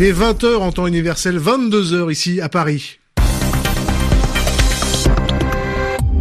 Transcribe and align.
Il 0.00 0.04
est 0.04 0.12
20h 0.12 0.58
en 0.58 0.70
temps 0.70 0.86
universel, 0.86 1.40
22h 1.40 2.12
ici 2.12 2.40
à 2.40 2.48
Paris. 2.48 3.00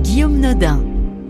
Guillaume 0.01 0.39
Nodin. 0.39 0.83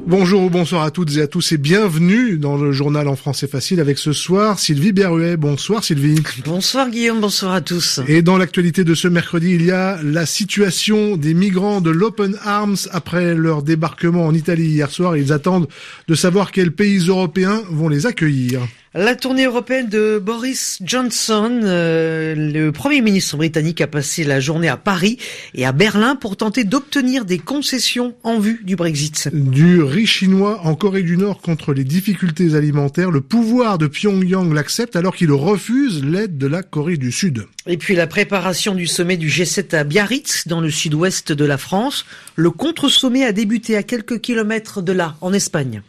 Bonjour 0.07 0.43
ou 0.43 0.49
bonsoir 0.49 0.83
à 0.83 0.91
toutes 0.91 1.18
et 1.18 1.21
à 1.21 1.27
tous 1.27 1.52
et 1.52 1.57
bienvenue 1.57 2.38
dans 2.38 2.55
le 2.55 2.71
journal 2.71 3.09
en 3.09 3.18
français 3.18 3.47
facile 3.47 3.81
avec 3.81 3.97
ce 3.97 4.13
soir 4.13 4.59
Sylvie 4.59 4.93
Berruet. 4.93 5.36
Bonsoir 5.36 5.83
Sylvie. 5.83 6.23
Bonsoir 6.45 6.89
Guillaume, 6.89 7.20
bonsoir 7.20 7.52
à 7.52 7.59
tous. 7.59 7.99
Et 8.07 8.21
dans 8.21 8.38
l'actualité 8.38 8.86
de 8.86 8.95
ce 8.95 9.09
mercredi, 9.09 9.54
il 9.54 9.66
y 9.66 9.71
a 9.71 10.02
la 10.02 10.25
situation 10.25 11.18
des 11.18 11.34
migrants 11.34 11.82
de 11.82 11.89
l'Open 11.89 12.38
Arms 12.45 12.77
après 12.91 13.36
leur 13.36 13.61
débarquement 13.61 14.25
en 14.25 14.34
Italie 14.34 14.68
hier 14.68 14.89
soir. 14.89 15.18
Ils 15.18 15.34
attendent 15.34 15.68
de 16.07 16.16
savoir 16.16 16.54
quels 16.54 16.71
pays 16.71 17.00
européens 17.09 17.61
vont 17.70 17.89
les 17.89 18.05
accueillir. 18.05 18.61
La 18.99 19.15
tournée 19.15 19.45
européenne 19.45 19.89
de 19.89 20.17
Boris 20.17 20.79
Johnson, 20.83 21.59
euh, 21.61 22.33
le 22.33 22.71
Premier 22.71 23.01
ministre 23.01 23.37
britannique 23.37 23.79
a 23.79 23.85
passé 23.85 24.23
la 24.23 24.39
journée 24.39 24.70
à 24.70 24.75
Paris 24.75 25.20
et 25.53 25.67
à 25.67 25.71
Berlin 25.71 26.15
pour 26.15 26.35
tenter 26.35 26.63
d'obtenir 26.63 27.23
des 27.23 27.37
concessions 27.37 28.15
en 28.23 28.39
vue 28.39 28.61
du 28.63 28.75
Brexit. 28.75 29.29
Du 29.31 29.83
riz 29.83 30.07
chinois 30.07 30.61
en 30.63 30.73
Corée 30.73 31.03
du 31.03 31.15
Nord 31.15 31.41
contre 31.41 31.73
les 31.73 31.83
difficultés 31.83 32.55
alimentaires, 32.55 33.11
le 33.11 33.21
pouvoir 33.21 33.77
de 33.77 33.85
Pyongyang 33.85 34.51
l'accepte 34.51 34.95
alors 34.95 35.15
qu'il 35.15 35.31
refuse 35.31 36.03
l'aide 36.03 36.39
de 36.39 36.48
la 36.48 36.63
Corée 36.63 36.98
du 36.98 37.11
Sud. 37.11 37.45
Et 37.67 37.77
puis 37.77 37.93
la 37.93 38.07
préparation 38.07 38.73
du 38.73 38.87
sommet 38.87 39.17
du 39.17 39.29
G7 39.29 39.75
à 39.75 39.84
Biarritz, 39.84 40.48
dans 40.48 40.59
le 40.59 40.71
sud-ouest 40.71 41.31
de 41.31 41.45
la 41.45 41.59
France. 41.59 42.07
Le 42.35 42.49
contre-sommet 42.49 43.25
a 43.25 43.31
débuté 43.31 43.77
à 43.77 43.84
quelques 43.84 44.21
kilomètres 44.21 44.81
de 44.81 44.91
là, 44.91 45.17
en 45.21 45.34
Espagne. 45.34 45.84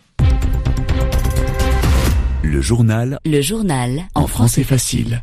Le 2.51 2.62
journal. 2.62 3.19
Le 3.27 3.43
journal. 3.43 4.04
En 4.15 4.27
français 4.27 4.65
facile. 4.65 5.23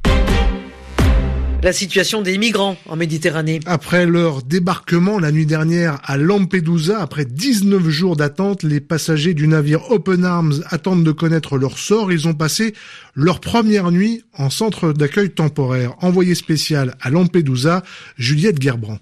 La 1.63 1.73
situation 1.73 2.21
des 2.21 2.37
migrants 2.37 2.77
en 2.85 2.95
Méditerranée. 2.95 3.61
Après 3.65 4.05
leur 4.05 4.43
débarquement 4.43 5.17
la 5.17 5.31
nuit 5.31 5.47
dernière 5.47 5.97
à 6.03 6.17
Lampedusa, 6.17 7.01
après 7.01 7.25
19 7.25 7.89
jours 7.89 8.15
d'attente, 8.15 8.61
les 8.61 8.79
passagers 8.79 9.33
du 9.33 9.47
navire 9.47 9.89
Open 9.89 10.23
Arms 10.23 10.61
attendent 10.69 11.03
de 11.03 11.11
connaître 11.11 11.57
leur 11.57 11.79
sort. 11.79 12.11
Ils 12.11 12.27
ont 12.27 12.35
passé 12.35 12.75
leur 13.15 13.39
première 13.39 13.89
nuit 13.89 14.21
en 14.37 14.51
centre 14.51 14.93
d'accueil 14.93 15.31
temporaire. 15.31 15.95
Envoyé 16.01 16.35
spécial 16.35 16.95
à 17.01 17.09
Lampedusa, 17.09 17.81
Juliette 18.17 18.61
Gerbrand 18.61 18.99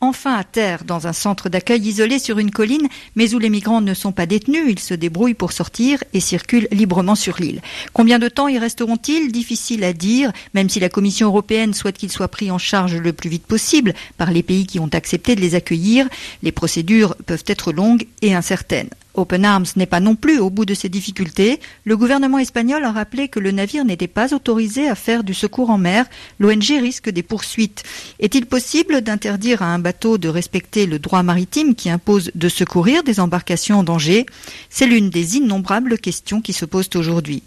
enfin 0.00 0.34
à 0.34 0.44
terre 0.44 0.84
dans 0.84 1.06
un 1.06 1.12
centre 1.12 1.48
d'accueil 1.48 1.80
isolé 1.80 2.18
sur 2.18 2.38
une 2.38 2.50
colline, 2.50 2.88
mais 3.16 3.34
où 3.34 3.38
les 3.38 3.50
migrants 3.50 3.80
ne 3.80 3.94
sont 3.94 4.12
pas 4.12 4.26
détenus, 4.26 4.64
ils 4.68 4.78
se 4.78 4.94
débrouillent 4.94 5.34
pour 5.34 5.52
sortir 5.52 6.02
et 6.12 6.20
circulent 6.20 6.68
librement 6.70 7.14
sur 7.14 7.36
l'île. 7.40 7.62
Combien 7.92 8.18
de 8.18 8.28
temps 8.28 8.48
y 8.48 8.58
resteront-ils? 8.58 9.32
Difficile 9.32 9.84
à 9.84 9.92
dire, 9.92 10.32
même 10.54 10.68
si 10.68 10.80
la 10.80 10.88
Commission 10.88 11.28
européenne 11.28 11.74
souhaite 11.74 11.98
qu'ils 11.98 12.12
soient 12.12 12.28
pris 12.28 12.50
en 12.50 12.58
charge 12.58 12.96
le 12.96 13.12
plus 13.12 13.30
vite 13.30 13.46
possible 13.46 13.94
par 14.16 14.30
les 14.30 14.42
pays 14.42 14.66
qui 14.66 14.78
ont 14.78 14.90
accepté 14.92 15.36
de 15.36 15.40
les 15.40 15.54
accueillir. 15.54 16.08
Les 16.42 16.52
procédures 16.52 17.16
peuvent 17.26 17.44
être 17.46 17.72
longues 17.72 18.06
et 18.22 18.34
incertaines. 18.34 18.90
Open 19.14 19.44
Arms 19.44 19.66
n'est 19.76 19.86
pas 19.86 20.00
non 20.00 20.14
plus 20.14 20.38
au 20.38 20.50
bout 20.50 20.64
de 20.64 20.74
ses 20.74 20.88
difficultés. 20.88 21.60
Le 21.84 21.96
gouvernement 21.96 22.38
espagnol 22.38 22.84
a 22.84 22.92
rappelé 22.92 23.28
que 23.28 23.40
le 23.40 23.50
navire 23.50 23.84
n'était 23.84 24.06
pas 24.06 24.34
autorisé 24.34 24.88
à 24.88 24.94
faire 24.94 25.24
du 25.24 25.34
secours 25.34 25.70
en 25.70 25.78
mer. 25.78 26.06
L'ONG 26.38 26.78
risque 26.80 27.10
des 27.10 27.22
poursuites. 27.22 27.82
Est-il 28.18 28.46
possible 28.46 29.00
d'interdire 29.00 29.62
à 29.62 29.66
un 29.66 29.78
bateau 29.78 30.18
de 30.18 30.28
respecter 30.28 30.86
le 30.86 30.98
droit 30.98 31.22
maritime 31.22 31.74
qui 31.74 31.90
impose 31.90 32.30
de 32.34 32.48
secourir 32.48 33.02
des 33.02 33.20
embarcations 33.20 33.78
en 33.80 33.84
danger? 33.84 34.26
C'est 34.68 34.86
l'une 34.86 35.10
des 35.10 35.36
innombrables 35.36 35.98
questions 35.98 36.40
qui 36.40 36.52
se 36.52 36.64
posent 36.64 36.90
aujourd'hui. 36.94 37.42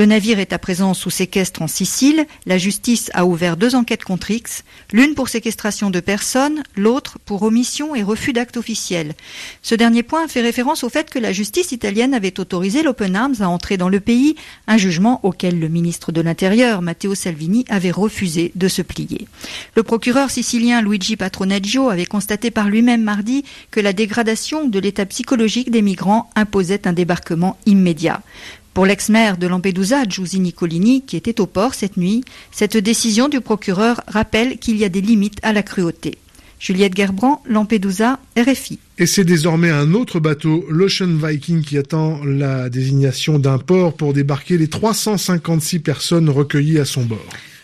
Le 0.00 0.06
navire 0.06 0.38
est 0.38 0.54
à 0.54 0.58
présent 0.58 0.94
sous 0.94 1.10
séquestre 1.10 1.60
en 1.60 1.66
Sicile. 1.66 2.24
La 2.46 2.56
justice 2.56 3.10
a 3.12 3.26
ouvert 3.26 3.58
deux 3.58 3.74
enquêtes 3.74 4.02
contre 4.02 4.30
X, 4.30 4.64
l'une 4.94 5.12
pour 5.12 5.28
séquestration 5.28 5.90
de 5.90 6.00
personnes, 6.00 6.62
l'autre 6.74 7.18
pour 7.26 7.42
omission 7.42 7.94
et 7.94 8.02
refus 8.02 8.32
d'acte 8.32 8.56
officiel. 8.56 9.12
Ce 9.60 9.74
dernier 9.74 10.02
point 10.02 10.26
fait 10.26 10.40
référence 10.40 10.84
au 10.84 10.88
fait 10.88 11.10
que 11.10 11.18
la 11.18 11.34
justice 11.34 11.72
italienne 11.72 12.14
avait 12.14 12.40
autorisé 12.40 12.82
l'Open 12.82 13.14
Arms 13.14 13.34
à 13.40 13.50
entrer 13.50 13.76
dans 13.76 13.90
le 13.90 14.00
pays, 14.00 14.36
un 14.66 14.78
jugement 14.78 15.20
auquel 15.22 15.60
le 15.60 15.68
ministre 15.68 16.12
de 16.12 16.22
l'Intérieur, 16.22 16.80
Matteo 16.80 17.14
Salvini, 17.14 17.66
avait 17.68 17.90
refusé 17.90 18.52
de 18.54 18.68
se 18.68 18.80
plier. 18.80 19.28
Le 19.76 19.82
procureur 19.82 20.30
sicilien 20.30 20.80
Luigi 20.80 21.16
Patronaggio 21.16 21.90
avait 21.90 22.06
constaté 22.06 22.50
par 22.50 22.70
lui-même 22.70 23.02
mardi 23.02 23.44
que 23.70 23.80
la 23.80 23.92
dégradation 23.92 24.66
de 24.66 24.78
l'état 24.78 25.04
psychologique 25.04 25.70
des 25.70 25.82
migrants 25.82 26.30
imposait 26.36 26.88
un 26.88 26.94
débarquement 26.94 27.58
immédiat. 27.66 28.22
Pour 28.74 28.86
l'ex-maire 28.86 29.36
de 29.36 29.48
Lampedusa, 29.48 30.04
Giusy 30.08 30.38
Nicolini, 30.38 31.02
qui 31.02 31.16
était 31.16 31.40
au 31.40 31.46
port 31.46 31.74
cette 31.74 31.96
nuit, 31.96 32.24
cette 32.52 32.76
décision 32.76 33.28
du 33.28 33.40
procureur 33.40 34.00
rappelle 34.06 34.58
qu'il 34.58 34.76
y 34.76 34.84
a 34.84 34.88
des 34.88 35.00
limites 35.00 35.38
à 35.42 35.52
la 35.52 35.62
cruauté. 35.62 36.18
Juliette 36.60 36.94
Gerbrand, 36.94 37.42
Lampedusa, 37.48 38.20
RFI. 38.38 38.78
Et 38.98 39.06
c'est 39.06 39.24
désormais 39.24 39.70
un 39.70 39.94
autre 39.94 40.20
bateau, 40.20 40.66
l'Ocean 40.68 41.16
Viking, 41.16 41.62
qui 41.62 41.78
attend 41.78 42.20
la 42.22 42.68
désignation 42.68 43.38
d'un 43.38 43.58
port 43.58 43.94
pour 43.94 44.12
débarquer 44.12 44.58
les 44.58 44.68
356 44.68 45.80
personnes 45.80 46.28
recueillies 46.28 46.78
à 46.78 46.84
son 46.84 47.04
bord. 47.04 47.18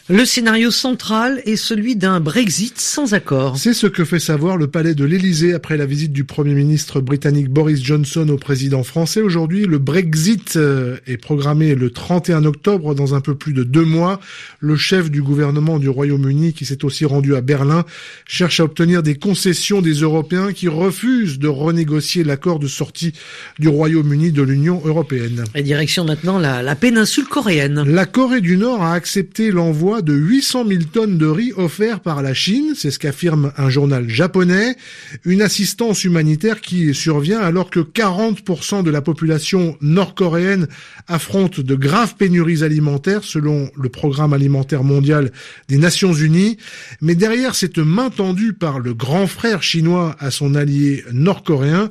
Le 0.08 0.24
scénario 0.24 0.70
central 0.70 1.42
est 1.46 1.56
celui 1.56 1.96
d'un 1.96 2.20
Brexit 2.20 2.78
sans 2.78 3.12
accord. 3.12 3.56
C'est 3.58 3.72
ce 3.72 3.88
que 3.88 4.04
fait 4.04 4.20
savoir 4.20 4.56
le 4.56 4.68
palais 4.68 4.94
de 4.94 5.04
l'Élysée 5.04 5.52
après 5.52 5.76
la 5.76 5.84
visite 5.84 6.12
du 6.12 6.22
Premier 6.22 6.54
ministre 6.54 7.00
britannique 7.00 7.48
Boris 7.48 7.82
Johnson 7.82 8.28
au 8.28 8.36
président 8.36 8.84
français. 8.84 9.20
Aujourd'hui, 9.20 9.66
le 9.66 9.78
Brexit 9.78 10.54
euh, 10.54 10.96
est 11.08 11.16
programmé 11.16 11.74
le 11.74 11.90
31 11.90 12.44
octobre, 12.44 12.94
dans 12.94 13.16
un 13.16 13.20
peu 13.20 13.34
plus 13.34 13.52
de 13.52 13.64
deux 13.64 13.84
mois. 13.84 14.20
Le 14.60 14.76
chef 14.76 15.10
du 15.10 15.22
gouvernement 15.22 15.80
du 15.80 15.88
Royaume-Uni, 15.88 16.52
qui 16.52 16.66
s'est 16.66 16.84
aussi 16.84 17.04
rendu 17.04 17.34
à 17.34 17.40
Berlin, 17.40 17.84
cherche 18.28 18.60
à 18.60 18.64
obtenir 18.64 19.02
des 19.02 19.16
concessions 19.16 19.82
des 19.82 19.94
Européens 19.94 20.52
qui 20.52 20.68
refusent 20.68 21.40
de 21.40 21.48
renégocier 21.48 22.22
l'accord 22.22 22.60
de 22.60 22.68
sortie 22.68 23.12
du 23.58 23.66
Royaume-Uni 23.66 24.30
de 24.30 24.42
l'Union 24.42 24.80
européenne. 24.84 25.42
Et 25.56 25.64
direction 25.64 26.04
maintenant 26.04 26.38
la, 26.38 26.62
la 26.62 26.76
péninsule 26.76 27.26
coréenne. 27.26 27.82
La 27.88 28.06
Corée 28.06 28.40
du 28.40 28.56
Nord 28.56 28.84
a 28.84 28.92
accepté 28.92 29.50
l'envoi 29.50 29.95
de 30.02 30.14
800 30.14 30.66
000 30.66 30.82
tonnes 30.92 31.18
de 31.18 31.26
riz 31.26 31.52
offerts 31.56 32.00
par 32.00 32.22
la 32.22 32.34
Chine, 32.34 32.74
c'est 32.74 32.90
ce 32.90 32.98
qu'affirme 32.98 33.52
un 33.56 33.70
journal 33.70 34.08
japonais, 34.08 34.76
une 35.24 35.42
assistance 35.42 36.04
humanitaire 36.04 36.60
qui 36.60 36.94
survient 36.94 37.40
alors 37.40 37.70
que 37.70 37.80
40% 37.80 38.82
de 38.82 38.90
la 38.90 39.02
population 39.02 39.76
nord-coréenne 39.80 40.68
affronte 41.08 41.60
de 41.60 41.74
graves 41.74 42.16
pénuries 42.16 42.62
alimentaires 42.62 43.24
selon 43.24 43.70
le 43.76 43.88
programme 43.88 44.32
alimentaire 44.32 44.84
mondial 44.84 45.32
des 45.68 45.78
Nations 45.78 46.12
Unies. 46.12 46.58
Mais 47.00 47.14
derrière 47.14 47.54
cette 47.54 47.78
main 47.78 48.10
tendue 48.10 48.52
par 48.52 48.78
le 48.78 48.94
grand 48.94 49.26
frère 49.26 49.62
chinois 49.62 50.16
à 50.18 50.30
son 50.30 50.54
allié 50.54 51.04
nord-coréen, 51.12 51.90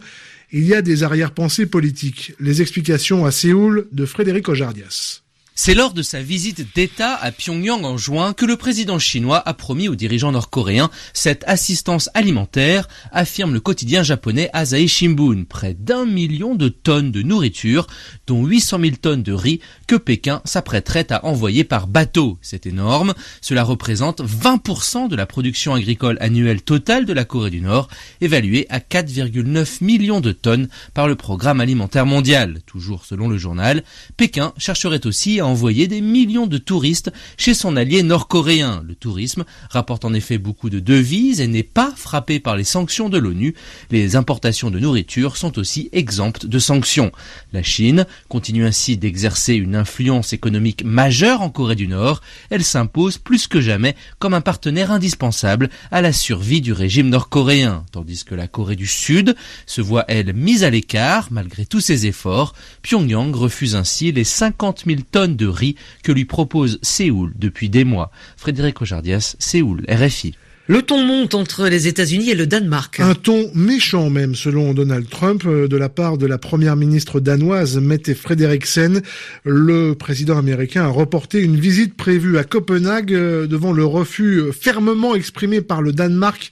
il 0.51 0.63
y 0.63 0.73
a 0.73 0.81
des 0.81 1.03
arrière-pensées 1.03 1.65
politiques. 1.65 2.33
Les 2.39 2.61
explications 2.61 3.25
à 3.25 3.31
Séoul 3.31 3.87
de 3.91 4.05
Frédéric 4.05 4.47
Ojardias. 4.47 5.24
C'est 5.57 5.73
lors 5.73 5.93
de 5.93 6.01
sa 6.01 6.21
visite 6.21 6.75
d'État 6.75 7.15
à 7.15 7.31
Pyongyang 7.31 7.85
en 7.85 7.95
juin 7.95 8.33
que 8.33 8.45
le 8.45 8.57
président 8.57 8.99
chinois 8.99 9.41
a 9.45 9.53
promis 9.53 9.87
aux 9.87 9.95
dirigeants 9.95 10.33
nord-coréens 10.33 10.89
cette 11.13 11.45
assistance 11.47 12.09
alimentaire, 12.13 12.89
affirme 13.13 13.53
le 13.53 13.61
quotidien 13.61 14.03
japonais 14.03 14.49
Asahi 14.51 14.89
Shimbun. 14.89 15.45
Près 15.47 15.73
d'un 15.73 16.05
million 16.05 16.55
de 16.55 16.67
tonnes 16.67 17.13
de 17.13 17.21
nourriture, 17.21 17.87
dont 18.27 18.45
800 18.45 18.79
000 18.81 18.95
tonnes 19.01 19.23
de 19.23 19.31
riz 19.31 19.61
que 19.87 19.95
Pékin 19.95 20.41
s'apprêterait 20.43 21.13
à 21.13 21.25
envoyer 21.25 21.63
par 21.63 21.87
bateau. 21.87 22.37
C'est 22.41 22.65
énorme. 22.65 23.13
Cela 23.39 23.63
représente 23.63 24.21
20% 24.21 25.07
de 25.07 25.15
la 25.15 25.25
production 25.25 25.73
agricole 25.73 26.17
annuelle 26.19 26.63
totale 26.63 27.05
de 27.05 27.13
la 27.13 27.23
Corée 27.23 27.49
du 27.49 27.61
Nord, 27.61 27.87
évaluée 28.19 28.67
à 28.69 28.79
4,9 28.79 29.81
millions 29.81 30.19
de 30.19 30.33
tonnes 30.33 30.67
par 30.93 31.07
le 31.07 31.15
programme 31.15 31.61
alimentaire 31.61 32.05
mondial. 32.05 32.59
Toujours 32.65 33.05
selon 33.05 33.29
le 33.29 33.37
journal, 33.37 33.85
Pékin 34.17 34.51
chercherait 34.57 35.07
aussi 35.07 35.39
envoyer 35.45 35.87
des 35.87 36.01
millions 36.01 36.47
de 36.47 36.57
touristes 36.57 37.11
chez 37.37 37.53
son 37.53 37.75
allié 37.77 38.03
nord-coréen. 38.03 38.83
Le 38.87 38.95
tourisme 38.95 39.45
rapporte 39.69 40.05
en 40.05 40.13
effet 40.13 40.37
beaucoup 40.37 40.69
de 40.69 40.79
devises 40.79 41.41
et 41.41 41.47
n'est 41.47 41.63
pas 41.63 41.93
frappé 41.95 42.39
par 42.39 42.55
les 42.55 42.63
sanctions 42.63 43.09
de 43.09 43.17
l'ONU. 43.17 43.55
Les 43.91 44.15
importations 44.15 44.71
de 44.71 44.79
nourriture 44.79 45.37
sont 45.37 45.57
aussi 45.57 45.89
exemptes 45.91 46.45
de 46.45 46.59
sanctions. 46.59 47.11
La 47.53 47.63
Chine 47.63 48.05
continue 48.29 48.65
ainsi 48.65 48.97
d'exercer 48.97 49.55
une 49.55 49.75
influence 49.75 50.33
économique 50.33 50.83
majeure 50.83 51.41
en 51.41 51.49
Corée 51.49 51.75
du 51.75 51.87
Nord. 51.87 52.21
Elle 52.49 52.63
s'impose 52.63 53.17
plus 53.17 53.47
que 53.47 53.61
jamais 53.61 53.95
comme 54.19 54.33
un 54.33 54.41
partenaire 54.41 54.91
indispensable 54.91 55.69
à 55.91 56.01
la 56.01 56.13
survie 56.13 56.61
du 56.61 56.73
régime 56.73 57.09
nord-coréen, 57.09 57.85
tandis 57.91 58.23
que 58.23 58.35
la 58.35 58.47
Corée 58.47 58.75
du 58.75 58.87
Sud 58.87 59.35
se 59.65 59.81
voit 59.81 60.05
elle 60.07 60.33
mise 60.33 60.63
à 60.63 60.69
l'écart 60.69 61.27
malgré 61.31 61.65
tous 61.65 61.81
ses 61.81 62.05
efforts. 62.05 62.53
Pyongyang 62.81 63.33
refuse 63.35 63.75
ainsi 63.75 64.11
les 64.11 64.23
50 64.23 64.83
000 64.85 65.01
tonnes 65.11 65.34
de 65.35 65.47
riz 65.47 65.75
que 66.03 66.11
lui 66.11 66.25
propose 66.25 66.79
Séoul 66.81 67.33
depuis 67.37 67.69
des 67.69 67.83
mois. 67.83 68.11
Frédéric 68.37 68.81
Ojardias, 68.81 69.35
Séoul, 69.39 69.85
RFI. 69.89 70.35
Le 70.67 70.81
ton 70.81 71.05
monte 71.05 71.35
entre 71.35 71.67
les 71.67 71.87
États-Unis 71.87 72.31
et 72.31 72.35
le 72.35 72.47
Danemark. 72.47 72.99
Un 72.99 73.13
ton 73.13 73.51
méchant 73.53 74.09
même, 74.09 74.33
selon 74.33 74.73
Donald 74.73 75.07
Trump, 75.07 75.43
euh, 75.45 75.67
de 75.67 75.77
la 75.77 75.89
part 75.89 76.17
de 76.17 76.25
la 76.25 76.39
première 76.39 76.75
ministre 76.75 77.19
danoise 77.19 77.77
Mette 77.77 78.15
Frederiksen. 78.15 79.03
Le 79.43 79.93
président 79.93 80.39
américain 80.39 80.85
a 80.85 80.87
reporté 80.87 81.39
une 81.39 81.55
visite 81.55 81.95
prévue 81.95 82.39
à 82.39 82.43
Copenhague 82.43 83.13
euh, 83.13 83.45
devant 83.45 83.73
le 83.73 83.85
refus 83.85 84.41
fermement 84.59 85.13
exprimé 85.13 85.61
par 85.61 85.83
le 85.83 85.93
Danemark 85.93 86.51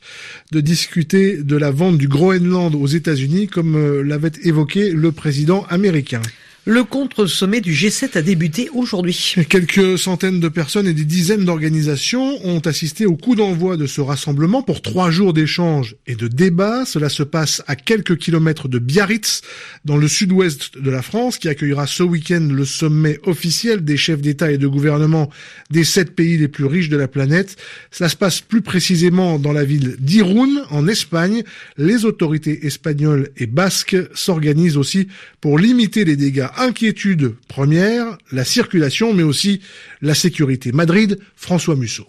de 0.52 0.60
discuter 0.60 1.38
de 1.38 1.58
la 1.58 1.72
vente 1.72 1.98
du 1.98 2.08
Groenland 2.08 2.76
aux 2.76 2.86
États-Unis, 2.86 3.48
comme 3.48 3.76
euh, 3.76 4.04
l'avait 4.04 4.32
évoqué 4.44 4.92
le 4.92 5.12
président 5.12 5.66
américain. 5.72 6.22
Le 6.66 6.86
contre-sommet 6.86 7.60
du 7.60 7.74
G7 7.74 8.18
a 8.18 8.22
débuté 8.22 8.70
aujourd'hui. 8.74 9.36
Quelques 9.50 10.00
centaines 10.00 10.40
de 10.40 10.48
personnes 10.48 10.88
et 10.88 10.94
des 10.94 11.04
dizaines 11.04 11.44
d'organisations 11.44 12.40
ont 12.46 12.62
assisté 12.62 13.06
au 13.06 13.18
coup 13.18 13.36
d'envoi 13.36 13.76
de 13.76 13.86
ce 13.86 14.00
rassemblement 14.00 14.62
pour 14.64 14.82
trois 14.82 15.12
jours 15.12 15.34
d'échanges 15.34 15.98
et 16.08 16.16
de 16.16 16.30
débats. 16.30 16.86
Cela 16.86 17.10
se 17.10 17.24
passe 17.24 17.62
à 17.68 17.76
quelques 17.76 18.18
kilomètres 18.18 18.70
de 18.70 18.80
Biarritz, 18.80 19.42
dans 19.84 19.98
le 19.98 20.08
sud-ouest 20.08 20.78
de 20.78 20.90
la 20.90 21.02
France, 21.02 21.38
qui 21.38 21.50
accueillera 21.50 21.86
ce 21.86 22.02
week-end 22.02 22.48
le 22.50 22.64
sommet 22.64 23.20
officiel 23.24 23.84
des 23.84 23.98
chefs 23.98 24.22
d'État 24.22 24.50
et 24.50 24.58
de 24.58 24.68
gouvernement 24.68 25.30
des 25.70 25.84
sept 25.84 26.16
pays 26.16 26.38
les 26.38 26.48
plus 26.48 26.66
riches 26.66 26.88
de 26.88 26.96
la 26.96 27.10
planète. 27.10 27.58
Cela 27.92 28.08
se 28.08 28.16
passe 28.16 28.40
plus 28.40 28.62
précisément 28.62 29.38
dans 29.38 29.52
la 29.52 29.66
ville 29.66 29.98
d'Irun, 30.00 30.64
en 30.70 30.88
Espagne. 30.88 31.44
Les 31.76 32.06
autorités 32.06 32.66
espagnoles 32.66 33.32
et 33.36 33.48
basques 33.48 33.98
s'organisent 34.14 34.78
aussi 34.78 35.10
pour 35.42 35.60
limiter 35.60 36.06
les 36.06 36.16
dégâts 36.16 36.48
inquiétude 36.58 37.36
première, 37.48 38.18
la 38.32 38.46
circulation, 38.46 39.14
mais 39.14 39.24
aussi 39.24 39.62
la 40.02 40.16
sécurité. 40.16 40.72
Madrid, 40.72 41.20
François 41.36 41.76
Musso. 41.76 42.08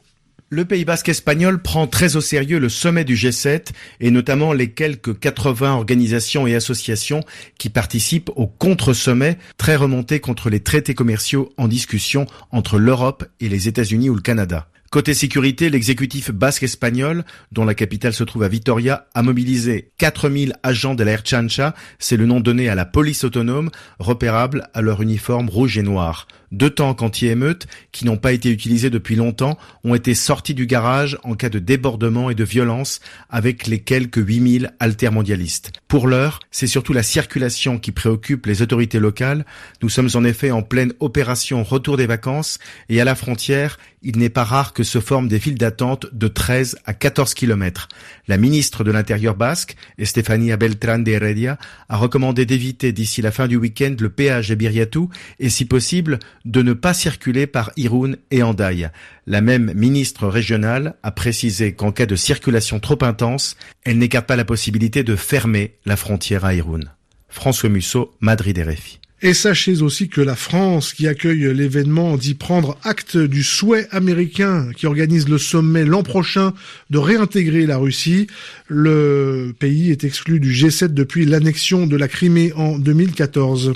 Le 0.51 0.65
Pays 0.65 0.85
basque 0.85 1.09
espagnol 1.09 1.61
prend 1.61 1.87
très 1.87 2.17
au 2.17 2.21
sérieux 2.21 2.61
le 2.61 2.69
sommet 2.69 3.05
du 3.05 3.17
G7 3.17 3.71
et 3.99 4.11
notamment 4.11 4.53
les 4.53 4.71
quelques 4.71 5.19
80 5.19 5.75
organisations 5.75 6.47
et 6.47 6.55
associations 6.55 7.25
qui 7.59 7.71
participent 7.71 8.31
au 8.37 8.47
contre-sommet 8.47 9.39
très 9.57 9.75
remonté 9.75 10.21
contre 10.21 10.51
les 10.51 10.61
traités 10.61 10.95
commerciaux 10.95 11.53
en 11.57 11.67
discussion 11.67 12.27
entre 12.53 12.79
l'Europe 12.79 13.25
et 13.41 13.49
les 13.49 13.67
États-Unis 13.67 14.11
ou 14.11 14.15
le 14.15 14.21
Canada. 14.21 14.69
Côté 14.95 15.13
sécurité, 15.13 15.71
l'exécutif 15.71 16.31
basque 16.31 16.63
espagnol, 16.63 17.25
dont 17.51 17.65
la 17.65 17.75
capitale 17.75 18.13
se 18.13 18.23
trouve 18.23 18.45
à 18.45 18.49
Vitoria, 18.49 19.09
a 19.13 19.25
mobilisé 19.25 19.91
4000 19.99 20.55
agents 20.63 20.95
de 20.95 21.03
la 21.03 21.17
Chancha, 21.17 21.75
c'est 21.99 22.17
le 22.17 22.27
nom 22.27 22.39
donné 22.39 22.69
à 22.69 22.77
la 22.77 22.85
police 22.85 23.25
autonome, 23.25 23.71
repérable 23.99 24.69
à 24.73 24.83
leur 24.83 25.03
uniforme 25.03 25.49
rouge 25.49 25.79
et 25.79 25.83
noir. 25.83 26.29
Deux 26.55 26.71
tanks 26.71 27.03
anti-émeutes, 27.03 27.67
qui 27.91 28.05
n'ont 28.05 28.17
pas 28.17 28.31
été 28.31 28.49
utilisés 28.49 28.89
depuis 28.89 29.17
longtemps, 29.17 29.59
ont 29.83 29.97
été 29.97 30.15
sortis 30.15 30.55
du 30.55 30.67
garage 30.67 31.19
en 31.25 31.35
cas 31.35 31.49
de 31.49 31.59
débordement 31.59 32.31
et 32.31 32.37
de 32.37 32.45
violence 32.45 33.01
avec 33.29 33.67
les 33.67 33.81
quelques 33.81 34.25
8000 34.25 34.71
altermondialistes. 34.79 35.73
Pour 35.89 36.07
l'heure, 36.07 36.39
c'est 36.53 36.69
surtout 36.69 36.93
la 36.93 37.03
circulation 37.03 37.81
qui 37.81 37.91
préoccupe 37.91 38.47
les 38.47 38.63
autorités 38.63 39.01
locales. 39.01 39.45
Nous 39.83 39.89
sommes 39.89 40.11
en 40.15 40.23
effet 40.23 40.53
en 40.53 40.63
pleine 40.63 40.93
opération 41.01 41.65
retour 41.65 41.97
des 41.97 42.07
vacances 42.07 42.61
et 42.89 43.01
à 43.01 43.05
la 43.05 43.17
frontière, 43.17 43.77
il 44.03 44.19
n'est 44.19 44.29
pas 44.29 44.45
rare 44.45 44.75
que 44.75 44.84
se 44.85 45.01
forment 45.01 45.29
des 45.29 45.39
files 45.39 45.59
d'attente 45.59 46.07
de 46.13 46.29
13 46.29 46.79
à 46.85 46.95
14 46.95 47.35
kilomètres. 47.35 47.89
La 48.29 48.37
ministre 48.37 48.85
de 48.85 48.91
l'Intérieur 48.91 49.35
basque, 49.35 49.77
Estefania 49.99 50.57
Beltrán 50.57 51.05
de 51.05 51.11
Heredia, 51.11 51.59
a 51.89 51.97
recommandé 51.97 52.47
d'éviter 52.47 52.93
d'ici 52.93 53.23
la 53.23 53.31
fin 53.31 53.49
du 53.49 53.57
week-end 53.57 53.97
le 53.99 54.11
péage 54.11 54.49
de 54.49 54.55
Biriatou 54.55 55.11
et 55.39 55.51
si 55.51 55.65
possible 55.65 56.19
de 56.45 56.63
ne 56.63 56.73
pas 56.73 56.95
circuler 56.95 57.47
par 57.47 57.71
Irun 57.77 58.13
et 58.31 58.43
Andaï. 58.43 58.91
La 59.27 59.41
même 59.41 59.73
ministre 59.75 60.29
régionale 60.29 60.95
a 61.03 61.11
précisé 61.11 61.75
qu'en 61.75 61.93
cas 61.93 62.07
de 62.07 62.17
circulation 62.17 62.81
trop 62.81 63.03
intense, 63.03 63.57
elle 63.85 63.99
n'écarte 63.99 64.27
pas 64.27 64.37
la 64.37 64.45
possibilité 64.45 65.03
de 65.03 65.17
fermer 65.17 65.75
la 65.85 65.97
frontière 65.97 66.45
à 66.45 66.55
Irun. 66.55 66.81
François 67.29 67.69
Musso, 67.69 68.15
Madrid 68.21 68.59
RFI. 68.59 69.01
Et 69.27 69.33
sachez 69.33 69.81
aussi 69.81 70.11
que 70.11 70.21
la 70.21 70.37
France, 70.37 70.93
qui 70.93 71.09
accueille 71.09 71.55
l'événement, 71.55 72.19
dit 72.19 72.35
prendre 72.35 72.77
acte 72.83 73.17
du 73.17 73.43
souhait 73.43 73.89
américain 73.91 74.69
qui 74.77 74.85
organise 74.85 75.31
le 75.31 75.39
sommet 75.39 75.87
l'an 75.87 76.03
prochain 76.03 76.53
de 76.91 76.99
réintégrer 76.99 77.65
la 77.65 77.79
Russie. 77.79 78.27
Le 78.69 79.55
pays 79.59 79.91
est 79.91 80.05
exclu 80.05 80.41
du 80.41 80.53
G7 80.53 80.89
depuis 80.89 81.25
l'annexion 81.25 81.87
de 81.87 81.97
la 81.97 82.07
Crimée 82.07 82.53
en 82.55 82.79
2014. 82.79 83.73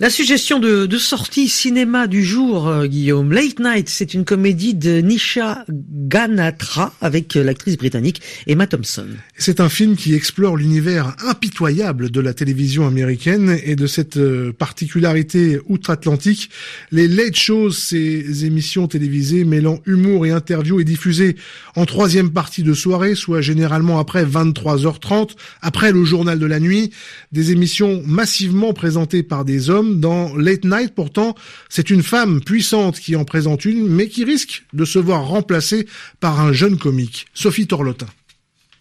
La 0.00 0.08
suggestion 0.08 0.58
de, 0.58 0.86
de 0.86 0.98
sortie 0.98 1.48
cinéma 1.48 2.06
du 2.06 2.24
jour, 2.24 2.68
euh, 2.68 2.86
Guillaume, 2.86 3.32
Late 3.32 3.58
Night, 3.58 3.90
c'est 3.90 4.14
une 4.14 4.24
comédie 4.24 4.74
de 4.74 5.00
Nisha 5.00 5.66
Ganatra 5.68 6.94
avec 7.02 7.34
l'actrice 7.34 7.76
britannique 7.76 8.22
Emma 8.46 8.66
Thompson. 8.66 9.08
C'est 9.36 9.60
un 9.60 9.68
film 9.68 9.96
qui 9.96 10.14
explore 10.14 10.56
l'univers 10.56 11.14
impitoyable 11.26 12.10
de 12.10 12.20
la 12.20 12.32
télévision 12.32 12.86
américaine 12.86 13.58
et 13.64 13.76
de 13.76 13.86
cette 13.86 14.16
euh, 14.16 14.52
partie 14.52 14.77
particularité 14.78 15.58
outre-Atlantique, 15.66 16.50
les 16.92 17.08
late 17.08 17.34
shows, 17.34 17.72
ces 17.72 18.44
émissions 18.44 18.86
télévisées 18.86 19.44
mêlant 19.44 19.80
humour 19.86 20.24
et 20.24 20.30
interview 20.30 20.78
et 20.78 20.84
diffusées 20.84 21.34
en 21.74 21.84
troisième 21.84 22.30
partie 22.30 22.62
de 22.62 22.72
soirée, 22.74 23.16
soit 23.16 23.40
généralement 23.40 23.98
après 23.98 24.24
23h30, 24.24 25.30
après 25.62 25.90
le 25.90 26.04
journal 26.04 26.38
de 26.38 26.46
la 26.46 26.60
nuit, 26.60 26.92
des 27.32 27.50
émissions 27.50 28.04
massivement 28.06 28.72
présentées 28.72 29.24
par 29.24 29.44
des 29.44 29.68
hommes. 29.68 29.98
Dans 29.98 30.36
Late 30.36 30.64
Night, 30.64 30.94
pourtant, 30.94 31.34
c'est 31.68 31.90
une 31.90 32.04
femme 32.04 32.40
puissante 32.40 33.00
qui 33.00 33.16
en 33.16 33.24
présente 33.24 33.64
une, 33.64 33.88
mais 33.88 34.06
qui 34.06 34.22
risque 34.22 34.62
de 34.74 34.84
se 34.84 35.00
voir 35.00 35.26
remplacée 35.26 35.88
par 36.20 36.40
un 36.40 36.52
jeune 36.52 36.78
comique, 36.78 37.26
Sophie 37.34 37.66
Torlotin. 37.66 38.06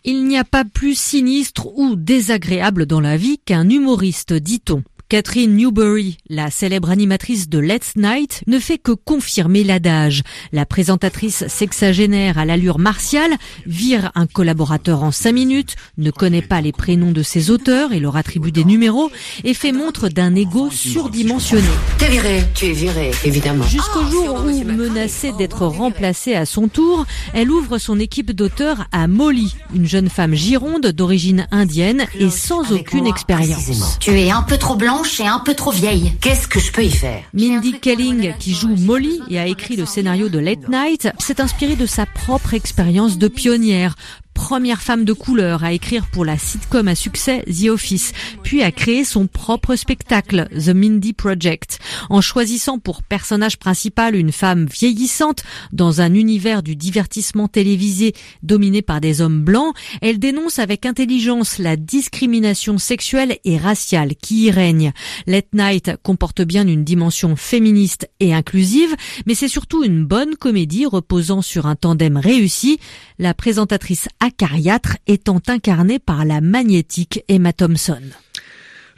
Il 0.03 0.27
n'y 0.27 0.37
a 0.37 0.43
pas 0.43 0.63
plus 0.63 0.95
sinistre 0.95 1.75
ou 1.75 1.95
désagréable 1.95 2.85
dans 2.85 3.01
la 3.01 3.17
vie 3.17 3.39
qu'un 3.43 3.67
humoriste, 3.67 4.33
dit-on. 4.33 4.83
Catherine 5.09 5.55
Newbury, 5.55 6.17
la 6.29 6.51
célèbre 6.51 6.89
animatrice 6.89 7.47
de 7.47 7.59
Let's 7.59 7.95
Night, 7.95 8.43
ne 8.45 8.59
fait 8.59 8.77
que 8.77 8.91
confirmer 8.91 9.63
l'adage. 9.63 10.21
La 10.51 10.65
présentatrice 10.65 11.47
sexagénaire 11.47 12.37
à 12.37 12.43
l'allure 12.43 12.77
martiale 12.77 13.31
vire 13.65 14.11
un 14.15 14.27
collaborateur 14.27 15.03
en 15.03 15.11
cinq 15.11 15.31
minutes, 15.31 15.77
ne 15.97 16.11
connaît 16.11 16.41
pas 16.41 16.59
les 16.59 16.73
prénoms 16.73 17.13
de 17.13 17.23
ses 17.23 17.51
auteurs 17.51 17.93
et 17.93 18.01
leur 18.01 18.17
attribue 18.17 18.51
des 18.51 18.65
numéros 18.65 19.09
et 19.45 19.53
fait 19.53 19.71
montre 19.71 20.09
d'un 20.09 20.35
ego 20.35 20.69
surdimensionné. 20.71 21.63
T'es 21.99 22.09
viré, 22.09 22.43
tu 22.53 22.65
es 22.65 22.73
viré, 22.73 23.11
évidemment. 23.23 23.63
Jusqu'au 23.65 24.03
jour 24.07 24.43
où, 24.45 24.63
menacée 24.65 25.31
d'être 25.37 25.65
remplacée 25.65 26.35
à 26.35 26.45
son 26.45 26.67
tour, 26.67 27.05
elle 27.33 27.49
ouvre 27.49 27.77
son 27.77 27.97
équipe 27.97 28.31
d'auteurs 28.31 28.87
à 28.91 29.07
Molly, 29.07 29.55
une 29.73 29.87
jeune 29.87 30.09
femme 30.09 30.33
gironde 30.33 30.87
d'origine 30.87 31.47
indienne 31.51 32.07
et 32.19 32.29
sans 32.29 32.73
aucune 32.73 33.07
expérience. 33.07 33.97
Tu 34.01 34.11
es 34.19 34.31
un 34.31 34.41
peu 34.41 34.57
trop 34.57 34.75
blanc 34.75 34.96
et 35.19 35.27
un 35.27 35.39
peu 35.39 35.53
trop 35.53 35.71
vieille. 35.71 36.13
Qu'est-ce 36.21 36.47
que 36.47 36.59
je 36.59 36.71
peux 36.71 36.83
y 36.83 36.89
faire? 36.89 37.23
Mindy 37.33 37.79
Kelling, 37.79 38.33
qui 38.39 38.53
joue 38.53 38.75
Molly 38.75 39.21
et 39.29 39.39
a 39.39 39.45
écrit 39.45 39.75
le 39.75 39.85
scénario 39.85 40.29
de 40.29 40.39
Late 40.39 40.67
Night, 40.69 41.09
s'est 41.19 41.39
inspirée 41.41 41.75
de 41.75 41.85
sa 41.85 42.05
propre 42.05 42.53
expérience 42.53 43.17
de 43.17 43.27
pionnière 43.27 43.95
première 44.37 44.83
femme 44.83 45.03
de 45.03 45.13
couleur 45.13 45.63
à 45.63 45.73
écrire 45.73 46.05
pour 46.11 46.23
la 46.23 46.37
sitcom 46.37 46.87
à 46.87 46.93
succès 46.93 47.43
The 47.45 47.69
Office, 47.69 48.13
puis 48.43 48.61
à 48.61 48.71
créer 48.71 49.03
son 49.03 49.25
propre 49.25 49.75
spectacle, 49.75 50.47
The 50.51 50.69
Mindy 50.69 51.13
Project, 51.13 51.79
en 52.11 52.21
choisissant 52.21 52.77
pour 52.77 53.01
personnage 53.01 53.57
principal 53.57 54.15
une 54.15 54.31
femme 54.31 54.67
vieillissante 54.67 55.43
dans 55.73 56.01
un 56.01 56.13
univers 56.13 56.61
du 56.61 56.75
divertissement 56.75 57.47
télévisé 57.47 58.13
dominé 58.43 58.83
par 58.83 59.01
des 59.01 59.21
hommes 59.21 59.43
blancs, 59.43 59.75
elle 60.01 60.19
dénonce 60.19 60.59
avec 60.59 60.85
intelligence 60.85 61.57
la 61.57 61.75
discrimination 61.75 62.77
sexuelle 62.77 63.39
et 63.43 63.57
raciale 63.57 64.15
qui 64.15 64.45
y 64.45 64.51
règne. 64.51 64.93
Let 65.25 65.47
Night 65.53 65.91
comporte 66.03 66.43
bien 66.43 66.67
une 66.67 66.83
dimension 66.83 67.35
féministe 67.35 68.07
et 68.19 68.35
inclusive, 68.35 68.95
mais 69.25 69.33
c'est 69.33 69.47
surtout 69.47 69.83
une 69.83 70.05
bonne 70.05 70.35
comédie 70.35 70.85
reposant 70.85 71.41
sur 71.41 71.65
un 71.65 71.75
tandem 71.75 72.17
réussi, 72.17 72.79
la 73.17 73.33
présentatrice 73.33 74.07
acariâtre 74.27 74.97
étant 75.07 75.41
incarnée 75.47 75.99
par 75.99 76.25
la 76.25 76.41
magnétique 76.41 77.23
Emma 77.29 77.53
Thompson. 77.53 78.01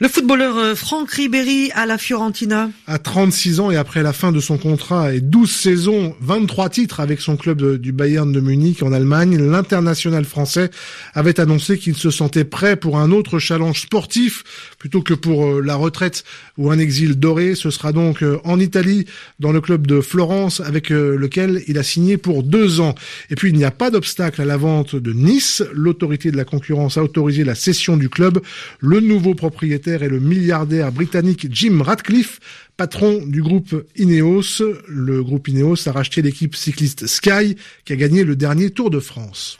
Le 0.02 0.08
footballeur 0.08 0.56
euh, 0.56 0.74
Franck 0.74 1.10
Ribéry 1.10 1.70
à 1.74 1.84
la 1.84 1.98
Fiorentina. 1.98 2.70
À 2.86 2.98
36 2.98 3.60
ans 3.60 3.70
et 3.70 3.76
après 3.76 4.02
la 4.02 4.14
fin 4.14 4.32
de 4.32 4.40
son 4.40 4.56
contrat 4.56 5.12
et 5.12 5.20
12 5.20 5.50
saisons, 5.50 6.16
23 6.22 6.70
titres 6.70 7.00
avec 7.00 7.20
son 7.20 7.36
club 7.36 7.76
du 7.76 7.92
Bayern 7.92 8.32
de 8.32 8.40
Munich 8.40 8.82
en 8.82 8.94
Allemagne, 8.94 9.36
l'international 9.36 10.24
français 10.24 10.70
avait 11.12 11.38
annoncé 11.38 11.76
qu'il 11.76 11.96
se 11.96 12.08
sentait 12.08 12.44
prêt 12.44 12.76
pour 12.76 12.96
un 12.96 13.10
autre 13.10 13.38
challenge 13.38 13.82
sportif 13.82 14.42
plutôt 14.78 15.02
que 15.02 15.12
pour 15.12 15.44
euh, 15.44 15.60
la 15.60 15.74
retraite 15.74 16.24
ou 16.56 16.70
un 16.70 16.78
exil 16.78 17.16
doré. 17.16 17.54
Ce 17.54 17.68
sera 17.68 17.92
donc 17.92 18.22
euh, 18.22 18.38
en 18.44 18.58
Italie, 18.58 19.04
dans 19.38 19.52
le 19.52 19.60
club 19.60 19.86
de 19.86 20.00
Florence, 20.00 20.60
avec 20.60 20.88
lequel 20.88 21.62
il 21.66 21.76
a 21.76 21.82
signé 21.82 22.16
pour 22.16 22.42
deux 22.42 22.80
ans. 22.80 22.94
Et 23.28 23.34
puis 23.34 23.50
il 23.50 23.54
n'y 23.54 23.64
a 23.64 23.70
pas 23.70 23.90
d'obstacle 23.90 24.40
à 24.40 24.46
la 24.46 24.56
vente 24.56 24.96
de 24.96 25.12
Nice. 25.12 25.62
L'autorité 25.74 26.30
de 26.30 26.38
la 26.38 26.46
concurrence 26.46 26.96
a 26.96 27.04
autorisé 27.04 27.44
la 27.44 27.54
cession 27.54 27.98
du 27.98 28.08
club. 28.08 28.40
Le 28.80 29.00
nouveau 29.00 29.34
propriétaire 29.34 29.89
et 29.98 30.08
le 30.08 30.20
milliardaire 30.20 30.92
britannique 30.92 31.48
Jim 31.50 31.82
Ratcliffe, 31.82 32.40
patron 32.76 33.20
du 33.26 33.42
groupe 33.42 33.86
Ineos. 33.96 34.62
Le 34.88 35.22
groupe 35.22 35.48
Ineos 35.48 35.88
a 35.88 35.92
racheté 35.92 36.22
l'équipe 36.22 36.54
cycliste 36.54 37.06
Sky 37.06 37.56
qui 37.84 37.92
a 37.92 37.96
gagné 37.96 38.24
le 38.24 38.36
dernier 38.36 38.70
Tour 38.70 38.90
de 38.90 39.00
France. 39.00 39.58